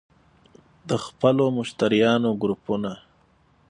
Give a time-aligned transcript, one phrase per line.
[0.89, 2.91] -د خپلو مشتریانو ګروپونه